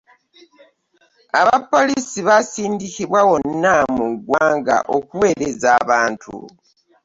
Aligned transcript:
Aba 1.39 1.55
poliisi 1.71 2.19
basindikibwa 2.27 3.19
wonna 3.29 3.73
mu 3.95 4.05
ggwanga 4.17 4.77
okuweereza 4.95 5.67
abantu. 5.81 6.33